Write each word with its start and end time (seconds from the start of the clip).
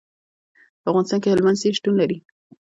په 0.81 0.87
افغانستان 0.91 1.19
کې 1.21 1.31
هلمند 1.33 1.59
سیند 1.61 1.75
شتون 1.77 1.93
لري. 2.01 2.17